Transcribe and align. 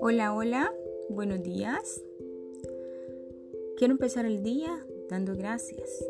Hola, 0.00 0.32
hola, 0.34 0.72
buenos 1.10 1.42
días. 1.42 2.02
Quiero 3.76 3.92
empezar 3.92 4.24
el 4.24 4.42
día 4.42 4.86
dando 5.10 5.36
gracias. 5.36 6.04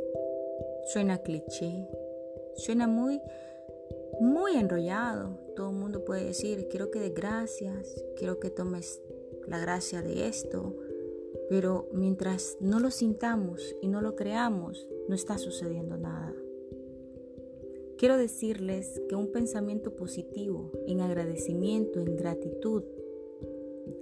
Suena 0.93 1.19
cliché, 1.19 1.89
suena 2.55 2.87
muy, 2.87 3.21
muy 4.21 4.57
enrollado. 4.57 5.39
Todo 5.57 5.71
el 5.71 5.77
mundo 5.77 6.05
puede 6.05 6.25
decir, 6.25 6.69
quiero 6.69 6.91
que 6.91 7.01
des 7.01 7.15
gracias, 7.15 8.05
quiero 8.17 8.39
que 8.39 8.51
tomes 8.51 9.01
la 9.49 9.59
gracia 9.59 10.03
de 10.03 10.29
esto, 10.29 10.77
pero 11.49 11.89
mientras 11.93 12.57
no 12.61 12.79
lo 12.79 12.91
sintamos 12.93 13.75
y 13.81 13.89
no 13.89 14.01
lo 14.03 14.15
creamos, 14.15 14.87
no 15.09 15.15
está 15.17 15.37
sucediendo 15.37 15.97
nada. 15.97 16.35
Quiero 18.01 18.17
decirles 18.17 18.99
que 19.11 19.15
un 19.15 19.31
pensamiento 19.31 19.95
positivo, 19.95 20.73
en 20.87 21.03
agradecimiento, 21.03 22.01
en 22.01 22.17
gratitud, 22.17 22.83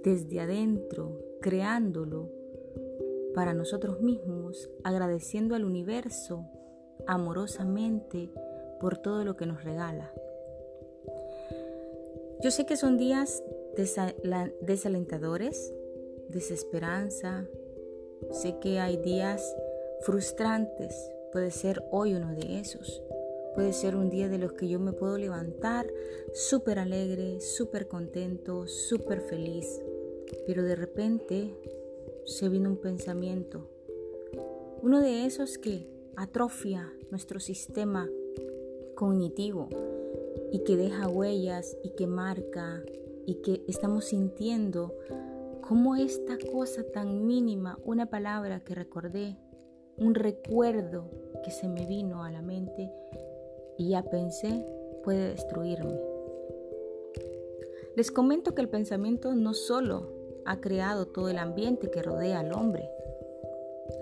desde 0.05 0.39
adentro, 0.39 1.19
creándolo 1.41 2.31
para 3.35 3.53
nosotros 3.53 3.99
mismos, 3.99 4.69
agradeciendo 4.85 5.53
al 5.53 5.65
universo 5.65 6.45
amorosamente 7.07 8.29
por 8.79 8.97
todo 8.97 9.25
lo 9.25 9.35
que 9.35 9.45
nos 9.45 9.65
regala. 9.65 10.13
Yo 12.41 12.51
sé 12.51 12.65
que 12.65 12.77
son 12.77 12.97
días 12.97 13.43
desalentadores, 14.61 15.73
desesperanza, 16.29 17.49
sé 18.31 18.59
que 18.61 18.79
hay 18.79 18.95
días 18.95 19.57
frustrantes, 19.99 21.11
puede 21.33 21.51
ser 21.51 21.83
hoy 21.91 22.13
uno 22.13 22.33
de 22.33 22.61
esos. 22.61 23.03
Puede 23.55 23.73
ser 23.73 23.95
un 23.95 24.09
día 24.09 24.29
de 24.29 24.37
los 24.37 24.53
que 24.53 24.67
yo 24.67 24.79
me 24.79 24.93
puedo 24.93 25.17
levantar 25.17 25.91
súper 26.33 26.79
alegre, 26.79 27.41
súper 27.41 27.87
contento, 27.87 28.67
súper 28.67 29.21
feliz. 29.21 29.81
Pero 30.45 30.63
de 30.63 30.75
repente 30.75 31.55
se 32.25 32.47
viene 32.49 32.67
un 32.67 32.77
pensamiento. 32.77 33.69
Uno 34.81 35.01
de 35.01 35.25
esos 35.25 35.57
que 35.57 35.87
atrofia 36.15 36.93
nuestro 37.11 37.39
sistema 37.39 38.09
cognitivo 38.95 39.69
y 40.51 40.59
que 40.63 40.77
deja 40.77 41.07
huellas 41.07 41.77
y 41.83 41.91
que 41.91 42.07
marca 42.07 42.83
y 43.25 43.35
que 43.35 43.63
estamos 43.67 44.05
sintiendo 44.05 44.95
como 45.61 45.95
esta 45.95 46.37
cosa 46.51 46.83
tan 46.83 47.27
mínima, 47.27 47.77
una 47.85 48.07
palabra 48.07 48.63
que 48.63 48.73
recordé, 48.73 49.37
un 49.97 50.15
recuerdo 50.15 51.11
que 51.43 51.51
se 51.51 51.67
me 51.67 51.85
vino 51.85 52.23
a 52.23 52.31
la 52.31 52.41
mente 52.41 52.91
y 53.79 53.89
ya 53.89 54.03
pensé 54.03 54.63
puede 55.03 55.29
destruirme. 55.29 55.99
Les 57.95 58.11
comento 58.11 58.53
que 58.53 58.61
el 58.61 58.69
pensamiento 58.69 59.33
no 59.33 59.55
solo 59.55 60.11
ha 60.45 60.61
creado 60.61 61.07
todo 61.07 61.29
el 61.29 61.39
ambiente 61.39 61.89
que 61.89 62.03
rodea 62.03 62.41
al 62.41 62.53
hombre, 62.53 62.87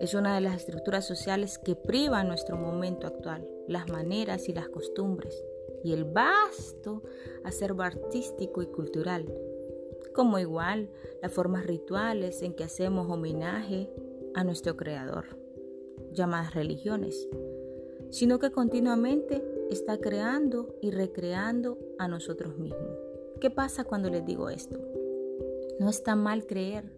es 0.02 0.14
una 0.14 0.36
de 0.36 0.42
las 0.42 0.58
estructuras 0.58 1.06
sociales 1.06 1.58
que 1.58 1.76
priva 1.76 2.24
nuestro 2.26 2.58
momento 2.58 3.08
actual, 3.08 3.48
las 3.68 3.90
maneras 3.90 4.50
y 4.50 4.54
las 4.54 4.68
costumbres, 4.68 5.42
y 5.84 5.94
el 5.94 6.04
vasto 6.04 7.04
acervo 7.46 7.84
artístico 7.84 8.62
y 8.62 8.68
cultural 8.68 9.26
como 10.18 10.40
igual 10.40 10.90
las 11.22 11.32
formas 11.32 11.68
rituales 11.68 12.42
en 12.42 12.56
que 12.56 12.64
hacemos 12.64 13.08
homenaje 13.08 13.88
a 14.34 14.44
nuestro 14.44 14.76
Creador, 14.76 15.38
llamadas 16.12 16.56
religiones, 16.56 17.30
sino 18.10 18.40
que 18.40 18.52
continuamente 18.52 19.44
está 19.70 19.98
creando 19.98 20.76
y 20.82 20.92
recreando 20.92 21.78
a 22.00 22.08
nosotros 22.08 22.58
mismos. 22.58 22.98
¿Qué 23.40 23.50
pasa 23.50 23.84
cuando 23.84 24.10
les 24.10 24.26
digo 24.26 24.50
esto? 24.50 24.80
No 25.80 25.90
está 25.90 26.16
mal 26.16 26.46
creer, 26.46 26.92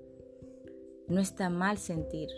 no 1.08 1.20
está 1.20 1.50
mal 1.50 1.78
sentir. 1.78 2.30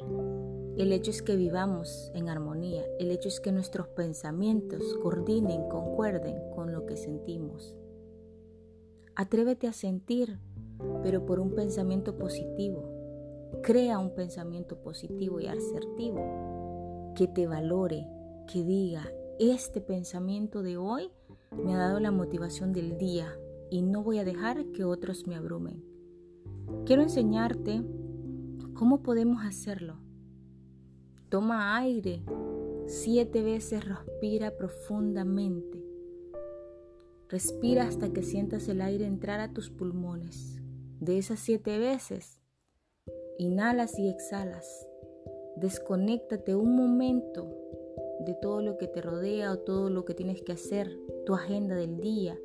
El 0.78 0.91
hecho 0.91 1.11
es 1.11 1.22
que 1.22 1.35
vivamos 1.35 2.11
en 2.16 2.29
armonía, 2.29 2.83
el 3.00 3.11
hecho 3.11 3.28
es 3.28 3.39
que 3.39 3.51
nuestros 3.51 3.88
pensamientos 3.89 4.97
coordinen, 5.01 5.67
concuerden 5.69 6.38
con 6.55 6.72
lo 6.72 6.85
que 6.85 6.97
sentimos. 6.97 7.75
Atrévete 9.16 9.67
a 9.67 9.73
sentir 9.73 10.39
pero 11.03 11.25
por 11.25 11.39
un 11.39 11.53
pensamiento 11.53 12.17
positivo. 12.17 12.84
Crea 13.63 14.00
un 14.00 14.11
pensamiento 14.16 14.78
positivo 14.81 15.39
y 15.39 15.47
asertivo 15.47 17.13
que 17.16 17.28
te 17.28 17.47
valore, 17.47 18.07
que 18.51 18.63
diga, 18.63 19.11
este 19.50 19.81
pensamiento 19.81 20.62
de 20.62 20.78
hoy 20.78 21.09
me 21.52 21.74
ha 21.74 21.78
dado 21.79 22.00
la 22.00 22.12
motivación 22.12 22.74
del 22.74 23.00
día 23.00 23.35
y 23.72 23.81
no 23.81 24.03
voy 24.03 24.19
a 24.19 24.24
dejar 24.24 24.66
que 24.68 24.84
otros 24.84 25.25
me 25.25 25.35
abrumen. 25.35 25.84
Quiero 26.85 27.02
enseñarte 27.02 27.81
cómo 28.75 29.02
podemos 29.02 29.44
hacerlo. 29.44 29.97
Toma 31.29 31.75
aire, 31.78 32.24
siete 32.85 33.41
veces 33.41 33.84
respira 33.84 34.56
profundamente. 34.56 35.84
Respira 37.28 37.88
hasta 37.88 38.13
que 38.13 38.22
sientas 38.22 38.68
el 38.68 38.79
aire 38.79 39.08
entrar 39.08 39.40
a 39.40 39.53
tus 39.53 39.72
pulmones 39.72 40.62
de 41.00 41.18
esas 41.18 41.40
siete 41.40 41.79
veces, 41.79 42.40
inhalas 43.40 43.97
y 43.97 44.08
exhalas. 44.08 44.88
Desconéctate 45.56 46.53
un 46.56 46.75
momento 46.75 47.50
de 48.25 48.33
todo 48.33 48.61
lo 48.61 48.77
que 48.77 48.87
te 48.87 49.01
rodea 49.01 49.51
o 49.51 49.59
todo 49.59 49.89
lo 49.89 50.05
que 50.05 50.13
tienes 50.13 50.41
que 50.41 50.53
hacer, 50.53 50.89
tu 51.25 51.33
agenda 51.33 51.75
del 51.75 51.99
día. 51.99 52.39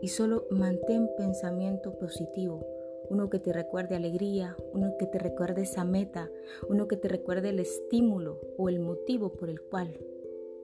Y 0.00 0.08
solo 0.08 0.46
mantén 0.50 1.08
pensamiento 1.16 1.98
positivo. 1.98 2.66
Uno 3.10 3.28
que 3.30 3.38
te 3.38 3.52
recuerde 3.52 3.96
alegría, 3.96 4.56
uno 4.72 4.96
que 4.98 5.06
te 5.06 5.18
recuerde 5.18 5.62
esa 5.62 5.84
meta, 5.84 6.30
uno 6.68 6.88
que 6.88 6.96
te 6.96 7.08
recuerde 7.08 7.50
el 7.50 7.60
estímulo 7.60 8.40
o 8.56 8.68
el 8.68 8.80
motivo 8.80 9.32
por 9.32 9.50
el 9.50 9.60
cual 9.60 9.98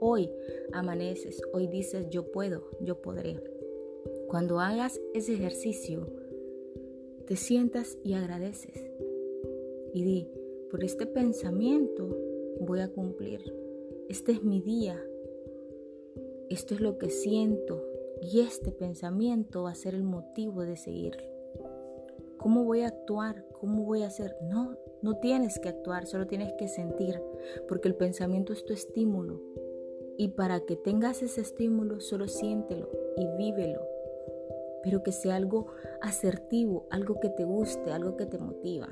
hoy 0.01 0.31
amaneces, 0.73 1.43
hoy 1.53 1.67
dices 1.69 2.09
yo 2.09 2.33
puedo, 2.33 2.65
yo 2.81 3.01
podré. 3.01 3.41
Cuando 4.29 4.59
hagas 4.59 5.01
ese 5.15 5.35
ejercicio, 5.35 6.07
te 7.27 7.37
sientas 7.37 7.99
y 8.03 8.15
agradeces. 8.15 8.91
Y 9.93 10.03
di, 10.03 10.29
por 10.71 10.83
este 10.83 11.07
pensamiento 11.07 12.17
voy 12.61 12.81
a 12.81 12.89
cumplir. 12.89 13.41
Este 14.09 14.33
es 14.33 14.43
mi 14.43 14.61
día. 14.61 15.03
Esto 16.49 16.75
es 16.75 16.81
lo 16.81 16.99
que 16.99 17.11
siento. 17.11 17.85
Y 18.21 18.41
este 18.41 18.73
pensamiento 18.73 19.65
va 19.65 19.71
a 19.71 19.75
ser 19.75 19.95
el 19.95 20.05
motivo 20.05 20.63
de 20.63 20.77
seguir. 20.77 21.17
¿Cómo 22.39 22.65
voy 22.65 22.83
a 22.83 22.89
actuar? 22.89 23.45
¿Cómo 23.53 23.85
voy 23.85 24.03
a 24.03 24.09
hacer? 24.09 24.37
No, 24.43 24.77
no 25.03 25.17
tienes 25.19 25.59
que 25.59 25.69
actuar, 25.69 26.07
solo 26.07 26.27
tienes 26.27 26.53
que 26.55 26.69
sentir, 26.69 27.21
porque 27.69 27.89
el 27.89 27.95
pensamiento 27.95 28.53
es 28.53 28.65
tu 28.65 28.73
estímulo. 28.73 29.41
Y 30.17 30.29
para 30.29 30.61
que 30.61 30.77
tengas 30.77 31.23
ese 31.23 31.41
estímulo, 31.41 32.01
solo 32.01 32.29
siéntelo 32.29 32.91
y 33.17 33.27
vívelo 33.37 33.91
pero 34.83 35.03
que 35.03 35.13
sea 35.13 35.37
algo 35.37 35.67
asertivo, 36.01 36.87
algo 36.91 37.21
que 37.21 37.29
te 37.29 37.45
guste, 37.45 37.93
algo 37.93 38.17
que 38.17 38.27
te 38.27 38.39
motiva. 38.39 38.89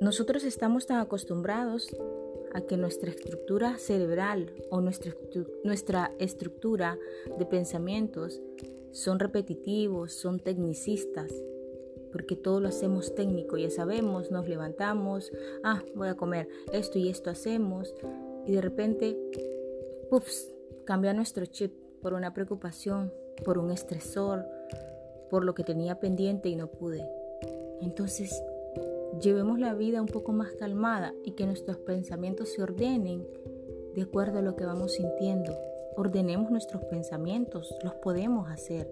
Nosotros 0.00 0.44
estamos 0.44 0.86
tan 0.86 1.00
acostumbrados 1.00 1.88
a 2.54 2.60
que 2.60 2.76
nuestra 2.76 3.10
estructura 3.10 3.78
cerebral 3.78 4.52
o 4.70 4.80
nuestra, 4.80 5.12
nuestra 5.64 6.12
estructura 6.18 6.96
de 7.36 7.44
pensamientos 7.44 8.40
son 8.92 9.18
repetitivos, 9.18 10.12
son 10.12 10.38
tecnicistas, 10.38 11.32
porque 12.12 12.36
todo 12.36 12.60
lo 12.60 12.68
hacemos 12.68 13.14
técnico, 13.14 13.56
ya 13.56 13.70
sabemos, 13.70 14.30
nos 14.30 14.48
levantamos, 14.48 15.32
ah, 15.64 15.82
voy 15.94 16.08
a 16.08 16.14
comer 16.14 16.48
esto 16.72 16.98
y 16.98 17.08
esto 17.08 17.30
hacemos, 17.30 17.92
y 18.46 18.52
de 18.52 18.60
repente, 18.60 19.16
ups, 20.10 20.48
cambia 20.84 21.12
nuestro 21.12 21.44
chip 21.46 21.72
por 22.00 22.14
una 22.14 22.32
preocupación, 22.32 23.12
por 23.44 23.58
un 23.58 23.72
estresor, 23.72 24.46
por 25.28 25.44
lo 25.44 25.54
que 25.54 25.64
tenía 25.64 26.00
pendiente 26.00 26.48
y 26.48 26.56
no 26.56 26.68
pude. 26.68 27.04
Entonces, 27.80 28.42
llevemos 29.20 29.58
la 29.58 29.74
vida 29.74 30.00
un 30.00 30.08
poco 30.08 30.32
más 30.32 30.52
calmada 30.52 31.14
y 31.24 31.32
que 31.32 31.46
nuestros 31.46 31.78
pensamientos 31.78 32.50
se 32.50 32.62
ordenen 32.62 33.26
de 33.94 34.02
acuerdo 34.02 34.38
a 34.38 34.42
lo 34.42 34.56
que 34.56 34.64
vamos 34.64 34.92
sintiendo. 34.92 35.56
Ordenemos 35.96 36.50
nuestros 36.50 36.84
pensamientos, 36.84 37.74
los 37.82 37.94
podemos 37.94 38.48
hacer. 38.50 38.88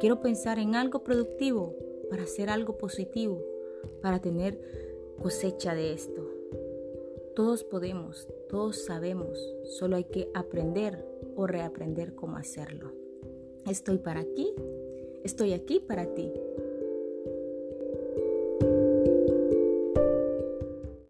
Quiero 0.00 0.20
pensar 0.20 0.58
en 0.58 0.74
algo 0.74 1.02
productivo 1.02 1.74
para 2.10 2.24
hacer 2.24 2.50
algo 2.50 2.76
positivo, 2.76 3.42
para 4.02 4.20
tener 4.20 4.60
cosecha 5.20 5.74
de 5.74 5.92
esto. 5.92 6.26
Todos 7.34 7.64
podemos, 7.64 8.28
todos 8.48 8.84
sabemos, 8.84 9.38
solo 9.64 9.96
hay 9.96 10.04
que 10.04 10.28
aprender 10.34 11.04
o 11.36 11.46
reaprender 11.46 12.14
cómo 12.14 12.36
hacerlo. 12.36 12.92
Estoy 13.66 13.98
para 13.98 14.20
aquí, 14.20 14.52
estoy 15.22 15.52
aquí 15.52 15.80
para 15.80 16.06
ti. 16.14 16.32